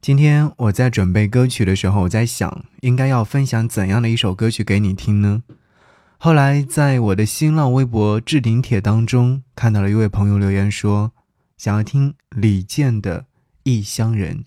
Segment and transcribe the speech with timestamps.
[0.00, 5.42] 今天我在准备歌曲的时候，我在想应该要分享怎样的一首歌曲给你听呢？
[6.18, 11.10] 后来在我的新浪微博置顶帖当中看到了一位朋友留言说，
[11.56, 13.20] 想要听李健的
[13.64, 14.44] 《异乡人》。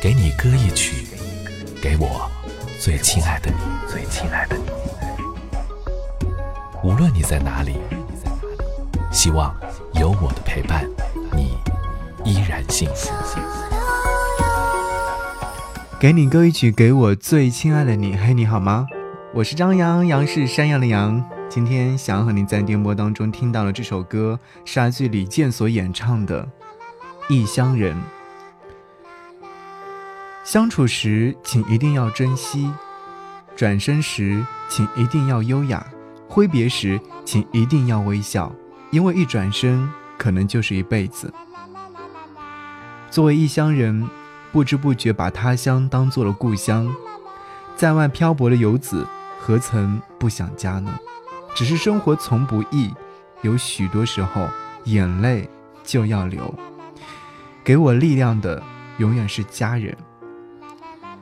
[0.00, 1.06] 给你歌一曲，
[1.80, 2.30] 给我
[2.78, 3.56] 最亲爱的你，
[3.90, 4.64] 最亲爱的你。
[6.84, 7.76] 无论你在哪里，
[9.10, 9.54] 希望
[9.94, 10.86] 有我的陪伴，
[11.34, 11.54] 你
[12.30, 13.10] 依然幸福。
[16.02, 18.16] 给你歌一曲，给我最亲爱的你。
[18.16, 18.88] 嘿，你好吗？
[19.32, 21.24] 我是张扬，杨是山羊的羊。
[21.48, 26.44] 今天想要和你在电波当中听到了这首歌，是来自李健所演唱的
[27.32, 27.96] 《异乡人》。
[30.42, 32.68] 相处时，请一定要珍惜；
[33.54, 35.86] 转身时，请一定要优雅；
[36.28, 38.52] 挥别时，请一定要微笑，
[38.90, 41.32] 因为一转身，可能就是一辈子。
[43.08, 44.10] 作为异乡人。
[44.52, 46.94] 不知不觉把他乡当做了故乡，
[47.74, 49.06] 在外漂泊的游子
[49.40, 50.92] 何曾不想家呢？
[51.54, 52.92] 只是生活从不易，
[53.40, 54.46] 有许多时候
[54.84, 55.48] 眼泪
[55.82, 56.54] 就要流。
[57.64, 58.62] 给我力量的
[58.98, 59.96] 永远是家人。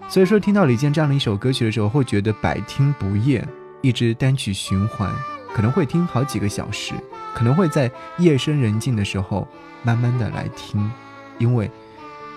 [0.09, 3.49] 所以说，听到李健这样的一首歌曲的时候，会觉得百听不厌，
[3.81, 5.09] 一直单曲循环，
[5.55, 6.95] 可能会听好几个小时，
[7.33, 9.47] 可能会在夜深人静的时候
[9.85, 10.91] 慢慢的来听，
[11.39, 11.71] 因为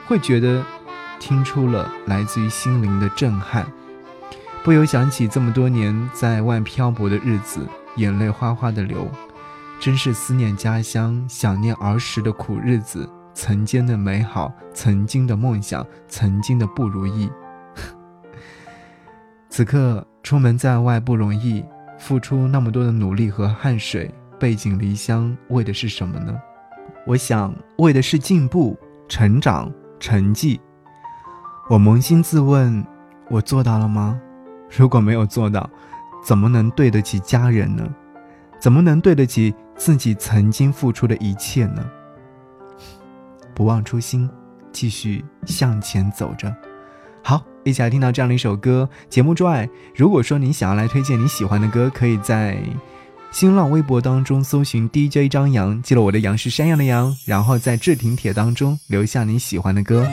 [0.06, 0.64] 会觉得。
[1.24, 3.66] 听出了来自于心灵的震撼，
[4.62, 7.66] 不由想起这么多年在外漂泊的日子，
[7.96, 9.10] 眼泪哗哗的流，
[9.80, 17.32] 真是思念家乡，想念儿时的苦日子，曾经的美好，曾经的梦想，曾经的不如意。
[19.48, 21.64] 此刻出门在外不容易，
[21.98, 26.38] 付出那么多的努力和汗水，背井离乡，为的是什么呢？
[27.08, 28.78] 我想，为的是进步、
[29.08, 29.72] 成长、
[30.02, 30.60] 成绩。
[31.70, 32.86] 我扪心自问，
[33.30, 34.20] 我做到了吗？
[34.70, 35.70] 如果没有做到，
[36.22, 37.88] 怎么能对得起家人呢？
[38.60, 41.86] 怎么能对得起自己曾经付出的一切呢？
[43.56, 44.30] 不忘初心，
[44.74, 46.54] 继续向前走着。
[47.24, 48.90] 好，一起来听到这样的一首歌。
[49.10, 52.58] 节目之外，如果说你想要来推荐你喜欢的歌，可以在
[53.32, 60.06] 新浪微博当中搜寻 DJ 张扬，记了我的杨是山羊的羊，然后在置顶帖当中留下你喜欢的歌。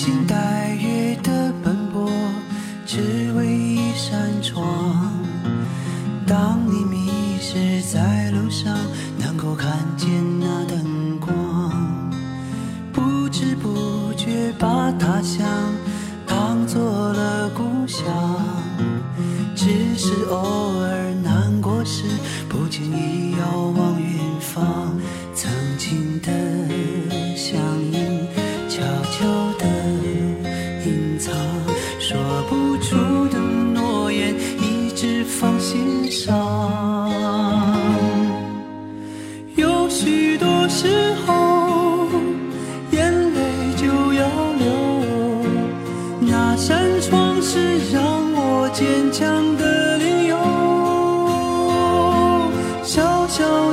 [0.00, 2.10] 披星戴月的奔波，
[2.86, 4.66] 只为一扇窗。
[6.26, 8.74] 当你迷失在路上，
[9.18, 10.08] 能够看见
[10.40, 11.30] 那灯光，
[12.94, 15.46] 不知不觉把他乡
[16.26, 18.06] 当做了故乡。
[19.54, 19.66] 只
[19.98, 20.69] 是偶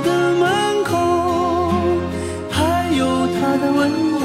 [0.02, 0.98] 的门口，
[2.50, 4.16] 还有他的温柔。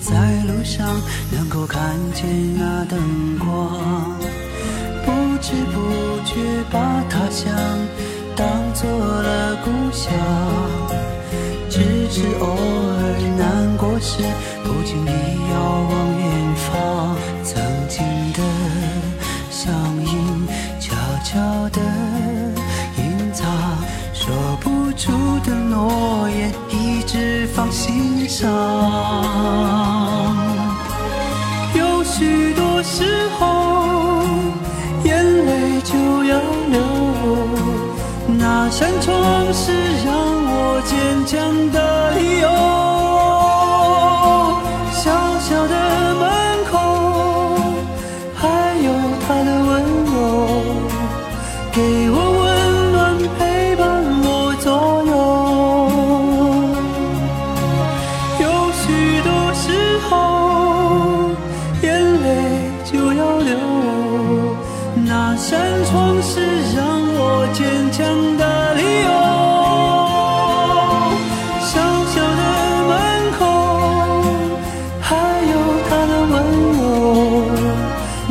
[0.00, 1.00] 在路上
[1.30, 1.80] 能够看
[2.12, 2.24] 见
[2.58, 4.16] 那灯光，
[5.04, 6.34] 不知不觉
[6.70, 7.52] 把他乡
[8.36, 10.12] 当做了故乡。
[11.68, 11.80] 只
[12.10, 13.02] 是偶尔
[13.36, 14.22] 难过时，
[14.64, 15.10] 不经意
[15.50, 15.54] 遥
[15.90, 16.24] 望远
[16.54, 18.02] 方，曾经
[18.32, 18.40] 的
[19.50, 20.06] 相依，
[20.80, 20.94] 悄
[21.24, 21.80] 悄地
[22.96, 23.44] 隐藏，
[24.14, 25.12] 说不出
[25.44, 26.50] 的诺言，
[27.54, 28.50] 放心上。
[31.74, 34.22] 有许多时候，
[35.04, 36.38] 眼泪就要
[36.70, 36.80] 流。
[38.38, 39.72] 那扇窗是
[40.04, 42.05] 让我坚强的
[66.22, 66.40] 是
[66.74, 66.84] 让
[67.18, 68.04] 我坚强
[68.36, 68.42] 的
[68.74, 69.10] 理由。
[71.62, 71.72] 小
[72.12, 72.42] 小的
[72.88, 72.92] 门
[73.38, 73.40] 口，
[75.00, 75.08] 还
[75.52, 75.54] 有
[75.88, 76.34] 他的温
[76.78, 76.80] 柔，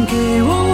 [0.07, 0.64] 给我。